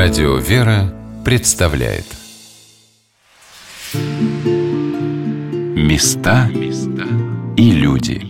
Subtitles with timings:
[0.00, 2.04] Радио «Вера» представляет.
[5.74, 6.48] Места
[7.56, 8.22] и люди.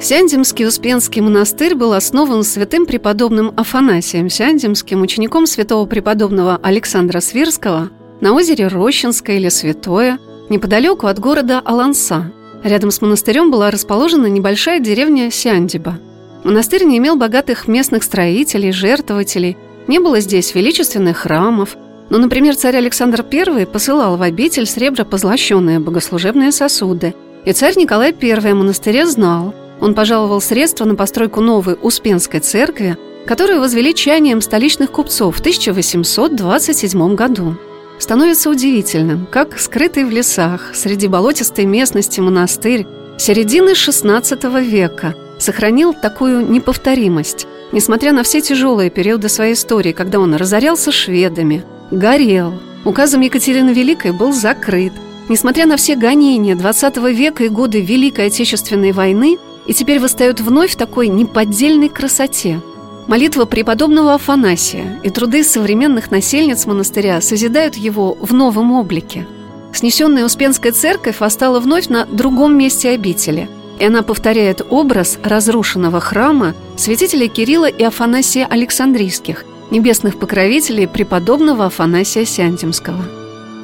[0.00, 8.34] Сяндимский Успенский монастырь был основан святым преподобным Афанасием Сяндимским, учеником святого преподобного Александра Свирского на
[8.34, 12.32] озере Рощинское или Святое, неподалеку от города Аланса–
[12.62, 15.98] Рядом с монастырем была расположена небольшая деревня Сяндиба.
[16.44, 21.76] Монастырь не имел богатых местных строителей, жертвователей, не было здесь величественных храмов,
[22.10, 27.14] но, например, царь Александр I посылал в обитель сребро позлощенные богослужебные сосуды,
[27.44, 29.54] и царь Николай I о монастыре знал.
[29.80, 37.14] Он пожаловал средства на постройку новой Успенской церкви, которую возвели чаянием столичных купцов в 1827
[37.14, 37.56] году.
[38.00, 42.86] Становится удивительным, как скрытый в лесах, среди болотистой местности монастырь
[43.18, 50.34] середины XVI века сохранил такую неповторимость, несмотря на все тяжелые периоды своей истории, когда он
[50.34, 52.54] разорялся шведами, горел,
[52.86, 54.94] указом Екатерины Великой был закрыт,
[55.28, 59.36] несмотря на все гонения XX века и годы Великой Отечественной войны,
[59.66, 62.62] и теперь восстает вновь в такой неподдельной красоте–
[63.10, 69.26] Молитва преподобного Афанасия и труды современных насельниц монастыря созидают его в новом облике.
[69.72, 76.54] Снесенная Успенская церковь восстала вновь на другом месте обители, и она повторяет образ разрушенного храма
[76.76, 83.02] святителей Кирилла и Афанасия Александрийских, небесных покровителей преподобного Афанасия Сянтимского.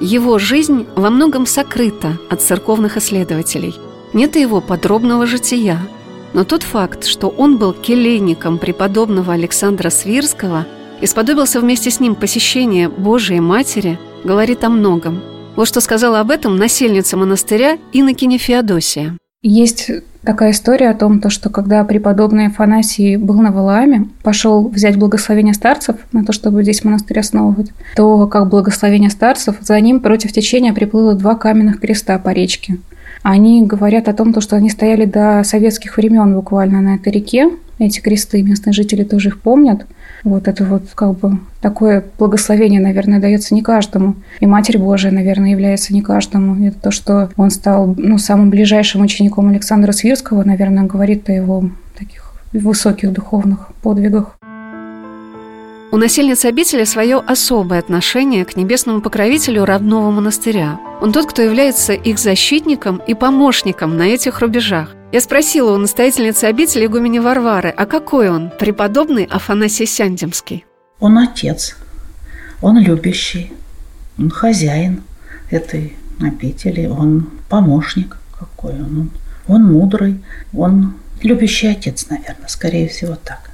[0.00, 3.76] Его жизнь во многом сокрыта от церковных исследователей.
[4.12, 5.78] Нет его подробного жития–
[6.32, 10.66] но тот факт, что он был келейником преподобного Александра Свирского
[11.00, 15.22] и сподобился вместе с ним посещение Божией Матери, говорит о многом.
[15.56, 19.16] Вот что сказала об этом насельница монастыря Иннокене Феодосия.
[19.42, 19.90] Есть
[20.22, 25.54] такая история о том, то, что когда преподобный Афанасий был на Валааме, пошел взять благословение
[25.54, 30.72] старцев на то, чтобы здесь монастырь основывать, то как благословение старцев за ним против течения
[30.72, 32.78] приплыло два каменных креста по речке–
[33.28, 37.50] они говорят о том, что они стояли до советских времен буквально на этой реке.
[37.80, 39.84] Эти кресты местные жители тоже их помнят.
[40.22, 44.14] Вот это вот как бы такое благословение, наверное, дается не каждому.
[44.38, 46.54] И Матерь Божия, наверное, является не каждому.
[46.64, 51.68] И то, что он стал ну, самым ближайшим учеником Александра Свирского, наверное, говорит о его
[51.98, 54.35] таких высоких духовных подвигах.
[55.96, 60.78] У насельницы обители свое особое отношение к небесному покровителю родного монастыря.
[61.00, 64.94] Он тот, кто является их защитником и помощником на этих рубежах.
[65.10, 70.66] Я спросила у настоятельницы обители игумени Варвары, а какой он, преподобный Афанасий Сяндемский?
[71.00, 71.78] Он отец,
[72.60, 73.54] он любящий,
[74.18, 75.02] он хозяин
[75.50, 79.12] этой обители, он помощник какой он,
[79.48, 80.92] он мудрый, он
[81.22, 83.50] любящий отец, наверное, скорее всего так.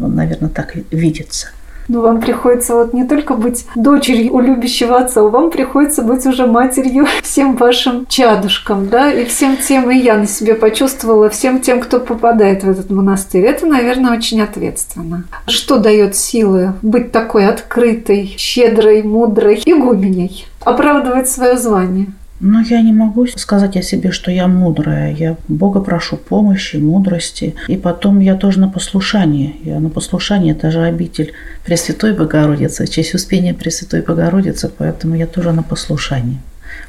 [0.00, 1.48] Он, наверное, так видится–
[1.88, 6.46] но вам приходится вот не только быть дочерью у любящего отца, вам приходится быть уже
[6.46, 11.80] матерью всем вашим чадушкам, да, и всем тем, и я на себе почувствовала, всем тем,
[11.80, 13.44] кто попадает в этот монастырь.
[13.44, 15.24] Это, наверное, очень ответственно.
[15.46, 20.46] Что дает силы быть такой открытой, щедрой, мудрой игуменей?
[20.64, 22.06] Оправдывать свое звание–
[22.42, 25.14] но я не могу сказать о себе, что я мудрая.
[25.14, 27.54] Я Бога прошу помощи, мудрости.
[27.68, 29.56] И потом я тоже на послушании.
[29.64, 31.32] Я на послушании, это же обитель
[31.64, 36.40] Пресвятой Богородицы, честь Успения Пресвятой Богородицы, поэтому я тоже на послушании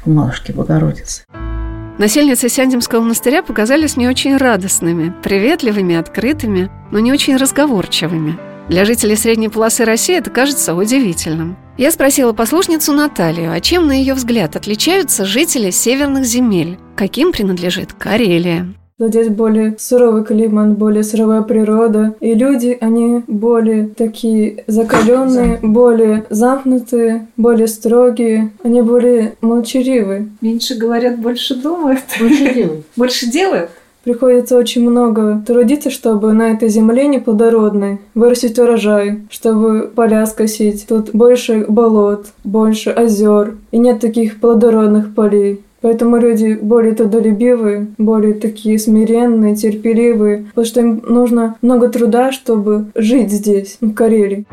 [0.04, 1.22] у Малышки Богородицы.
[1.98, 8.53] Насельницы Сяндимского монастыря показались мне очень радостными, приветливыми, открытыми, но не очень разговорчивыми.
[8.68, 11.56] Для жителей средней полосы России это кажется удивительным.
[11.76, 16.78] Я спросила послушницу Наталью, а чем, на ее взгляд, отличаются жители северных земель?
[16.96, 18.72] Каким принадлежит Карелия?
[18.96, 22.14] Здесь более суровый климат, более суровая природа.
[22.20, 28.52] И люди, они более такие закаленные, более замкнутые, более строгие.
[28.62, 30.30] Они более молчаливые.
[30.40, 32.00] Меньше говорят, больше думают.
[32.20, 32.86] Больше делают.
[32.96, 33.70] Больше делают?
[34.04, 40.86] Приходится очень много трудиться, чтобы на этой земле неплодородной вырастить урожай, чтобы поля скосить.
[40.86, 45.62] Тут больше болот, больше озер, и нет таких плодородных полей.
[45.80, 52.86] Поэтому люди более трудолюбивые, более такие смиренные, терпеливые, потому что им нужно много труда, чтобы
[52.94, 54.46] жить здесь, в Карелии.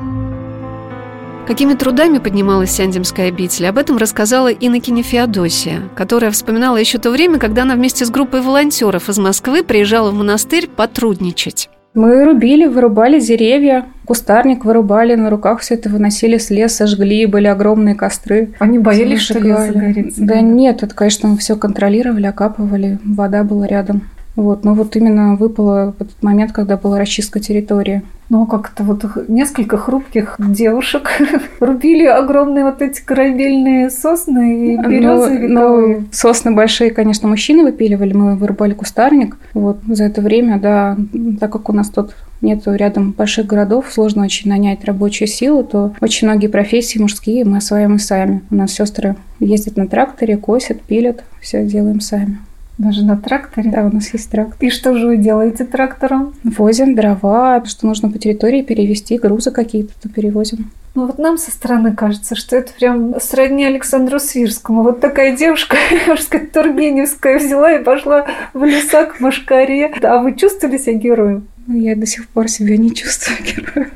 [1.47, 7.39] Какими трудами поднималась Сяндемская обитель, об этом рассказала Иннокене Феодосия, которая вспоминала еще то время,
[7.39, 11.69] когда она вместе с группой волонтеров из Москвы приезжала в монастырь потрудничать.
[11.93, 17.47] Мы рубили, вырубали деревья, кустарник вырубали, на руках все это выносили с леса, жгли, были
[17.47, 18.53] огромные костры.
[18.59, 20.23] Они боялись, что лес загорится?
[20.23, 24.03] Да нет, это, конечно, мы все контролировали, окапывали, вода была рядом.
[24.35, 28.01] Вот, но вот именно выпало в этот момент, когда была расчистка территории.
[28.29, 31.21] Ну, как-то вот несколько хрупких девушек
[31.59, 37.63] рубили огромные вот эти корабельные сосны и ну, березы ну, ну, сосны большие, конечно, мужчины
[37.63, 39.37] выпиливали, мы вырубали кустарник.
[39.53, 40.97] Вот за это время, да,
[41.41, 45.93] так как у нас тут нету рядом больших городов, сложно очень нанять рабочую силу, то
[45.99, 48.43] очень многие профессии мужские мы осваиваем сами.
[48.49, 52.37] У нас сестры ездят на тракторе, косят, пилят, все делаем сами.
[52.81, 53.69] Даже на тракторе?
[53.69, 54.57] Да, у нас есть трактор.
[54.59, 56.33] И что же вы делаете трактором?
[56.43, 60.71] Возим дрова, что нужно по территории перевести, грузы какие-то то перевозим.
[60.95, 64.81] Ну вот нам со стороны кажется, что это прям сродни Александру Свирскому.
[64.81, 68.25] Вот такая девушка, можно сказать, Тургеневская взяла и пошла
[68.55, 69.93] в леса к Машкаре.
[70.01, 71.47] А вы чувствовали себя героем?
[71.67, 73.91] Ну, я до сих пор себя не чувствую героем.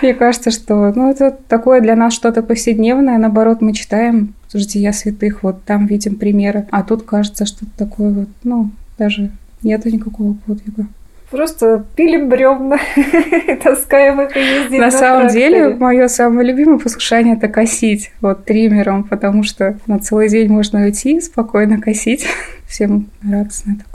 [0.00, 3.18] Мне кажется, что ну, это такое для нас что-то повседневное.
[3.18, 6.66] Наоборот, мы читаем жития святых, вот там видим примеры.
[6.70, 9.30] А тут кажется, что такое вот, ну, даже
[9.62, 10.86] нету никакого подвига.
[11.30, 12.78] Просто пилим бревна,
[13.62, 15.50] таскаем их и ездим на, на самом тракторе.
[15.50, 20.82] деле, мое самое любимое послушание– это косить вот триммером, потому что на целый день можно
[20.82, 22.26] уйти, спокойно косить.
[22.68, 23.94] Всем радостно такое.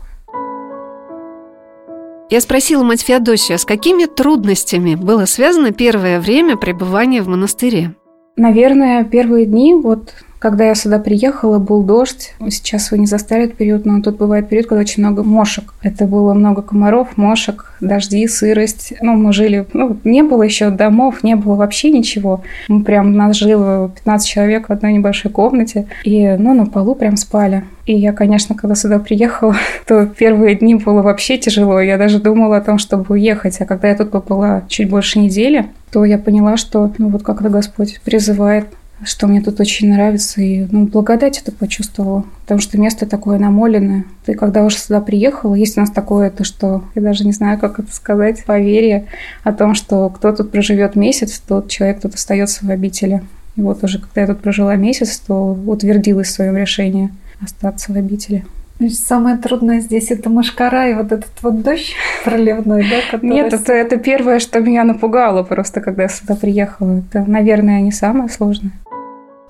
[2.30, 7.96] Я спросила мать Феодосию, с какими трудностями было связано первое время пребывания в монастыре?
[8.36, 12.34] Наверное, первые дни, вот когда я сюда приехала, был дождь.
[12.50, 15.74] Сейчас вы не застали этот период, но тут бывает период, когда очень много мошек.
[15.82, 18.94] Это было много комаров, мошек, дожди, сырость.
[19.02, 19.68] Ну, мы жили...
[19.74, 22.42] Ну, не было еще домов, не было вообще ничего.
[22.70, 23.14] Мы прям...
[23.14, 25.88] Нас жило 15 человек в одной небольшой комнате.
[26.06, 27.66] И, ну, на полу прям спали.
[27.86, 29.56] И я, конечно, когда сюда приехала,
[29.88, 31.82] то первые дни было вообще тяжело.
[31.82, 33.60] Я даже думала о том, чтобы уехать.
[33.60, 37.50] А когда я тут побыла чуть больше недели, то я поняла, что, ну, вот как-то
[37.50, 38.68] Господь призывает
[39.04, 40.42] что мне тут очень нравится.
[40.42, 42.26] И ну, благодать это почувствовала.
[42.42, 44.06] Потому что место такое намоленное.
[44.26, 47.60] Ты когда уже сюда приехала, есть у нас такое, то что я даже не знаю,
[47.60, 49.06] как это сказать, поверье
[49.44, 53.24] о том, что кто тут проживет месяц, тот человек тут остается в обители.
[53.56, 57.10] И вот уже когда я тут прожила месяц, то утвердилась в своем решении
[57.42, 58.46] остаться в обители.
[58.80, 61.94] Значит, самое трудное здесь это мошкара и вот этот вот дождь
[62.24, 63.02] проливной, да?
[63.12, 63.30] Который...
[63.30, 67.00] Нет, это, это первое, что меня напугало просто, когда я сюда приехала.
[67.00, 68.72] Это, наверное, не самое сложное.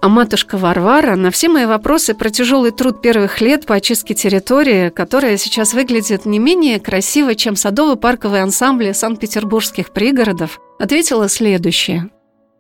[0.01, 4.89] А матушка Варвара на все мои вопросы про тяжелый труд первых лет по очистке территории,
[4.89, 12.09] которая сейчас выглядит не менее красиво, чем садово-парковые ансамбли санкт-петербургских пригородов, ответила следующее.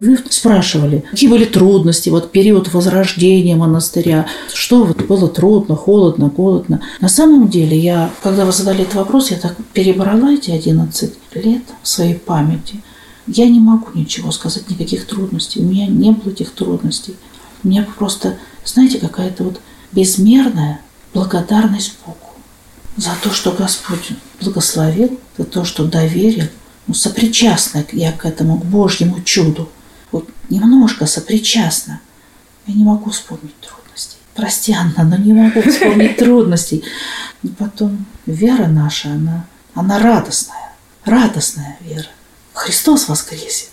[0.01, 6.81] Вы спрашивали, какие были трудности, вот период возрождения монастыря, что вот было трудно, холодно, голодно.
[6.99, 11.63] На самом деле, я, когда вы задали этот вопрос, я так перебрала эти 11 лет
[11.83, 12.81] в своей памяти.
[13.27, 15.59] Я не могу ничего сказать, никаких трудностей.
[15.59, 17.15] У меня не было этих трудностей.
[17.63, 19.61] У меня просто, знаете, какая-то вот
[19.91, 20.79] безмерная
[21.13, 22.17] благодарность Богу
[22.97, 24.11] за то, что Господь
[24.41, 26.47] благословил, за то, что доверил,
[26.87, 29.69] ну, сопричастна я к этому, к Божьему чуду.
[30.11, 32.01] Вот немножко сопричастна.
[32.65, 34.17] Я не могу вспомнить трудностей.
[34.35, 36.83] Прости, Анна, но не могу вспомнить трудностей.
[37.43, 39.45] И потом вера наша, она,
[39.75, 40.73] она радостная.
[41.05, 42.07] Радостная вера.
[42.53, 43.67] Христос воскресе!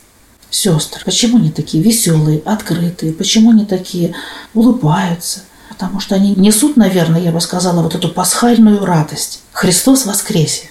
[0.51, 3.13] Сестры, почему они такие веселые, открытые?
[3.13, 4.15] Почему они такие
[4.55, 5.41] улыбаются?
[5.69, 9.43] Потому что они несут, наверное, я бы сказала, вот эту пасхальную радость.
[9.53, 10.69] Христос воскресе!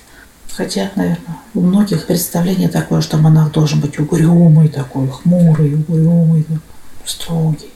[0.56, 6.46] Хотя, наверное, у многих представление такое, что монах должен быть угрюмый такой, хмурый, угрюмый,
[7.04, 7.75] строгий.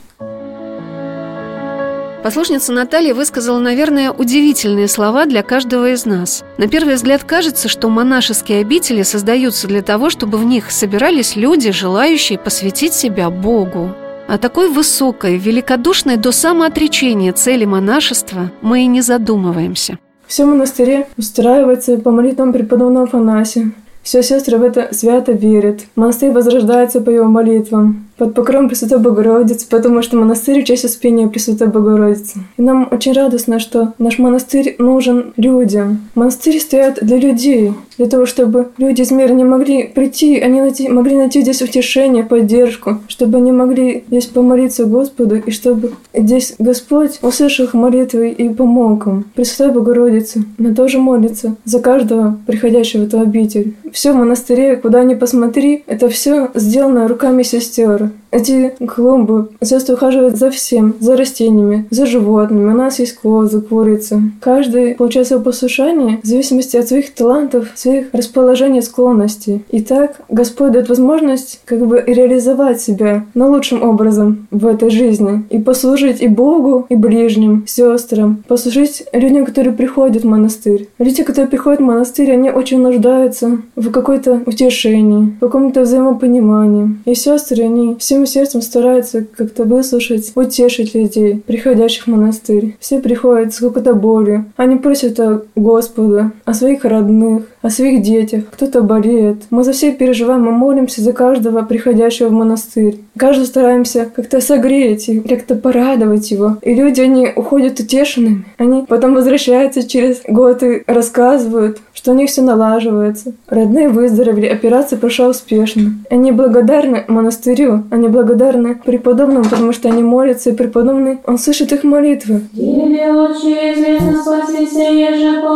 [2.22, 6.44] Послушница Наталья высказала, наверное, удивительные слова для каждого из нас.
[6.58, 11.70] На первый взгляд кажется, что монашеские обители создаются для того, чтобы в них собирались люди,
[11.70, 13.92] желающие посвятить себя Богу.
[14.28, 19.98] О такой высокой, великодушной до самоотречения цели монашества мы и не задумываемся.
[20.26, 23.72] Все монастыре устраивается по молитвам преподобного Афанасия.
[24.02, 25.80] Все сестры в это свято верят.
[25.96, 31.68] Монастырь возрождается по его молитвам под покровом Пресвятой Богородицы, потому что монастырь– часть успения Пресвятой
[31.68, 32.40] Богородицы.
[32.58, 36.02] И нам очень радостно, что наш монастырь нужен людям.
[36.14, 40.88] Монастырь стоят для людей, для того, чтобы люди из мира не могли прийти, они найти,
[40.90, 47.18] могли найти здесь утешение, поддержку, чтобы они могли здесь помолиться Господу, и чтобы здесь Господь
[47.22, 49.24] услышал их молитвы и помог им.
[49.34, 53.74] Пресвятая Богородица, она тоже молится за каждого приходящего в эту обитель.
[53.92, 58.09] Все в монастыре, куда ни посмотри, это все сделано руками сестер.
[58.10, 62.72] time Эти клумбы сестры ухаживают за всем, за растениями, за животными.
[62.72, 64.22] У нас есть козы, курицы.
[64.40, 69.64] Каждый получает свое послушание в зависимости от своих талантов, своих расположений, склонностей.
[69.70, 75.58] И так Господь дает возможность как бы реализовать себя наилучшим образом в этой жизни и
[75.58, 80.88] послужить и Богу, и ближним, сестрам, послужить людям, которые приходят в монастырь.
[80.98, 86.96] Люди, которые приходят в монастырь, они очень нуждаются в какой-то утешении, в каком-то взаимопонимании.
[87.04, 92.76] И сестры, они всем сердцем стараются как-то выслушать, утешить людей, приходящих в монастырь.
[92.80, 94.46] Все приходят с какой-то болью.
[94.56, 98.44] Они просят о Господа, о своих родных, о своих детях.
[98.50, 99.42] Кто-то болеет.
[99.50, 102.98] Мы за всех переживаем, мы молимся за каждого приходящего в монастырь.
[103.16, 106.58] Каждого стараемся как-то согреть и как-то порадовать его.
[106.62, 108.44] И люди, они уходят утешенными.
[108.58, 113.34] Они потом возвращаются через год и рассказывают, что у них все налаживается.
[113.46, 115.96] Родные выздоровели, операция прошла успешно.
[116.08, 121.84] Они благодарны монастырю, они благодарны преподобному, потому что они молятся, и преподобный, он слышит их
[121.84, 122.40] молитвы.
[122.54, 125.48] Тебе, Отче, известно спасите же по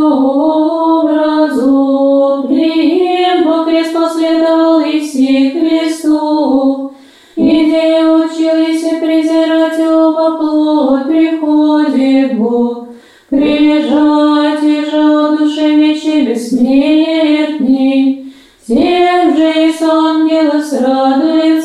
[21.21, 21.61] же и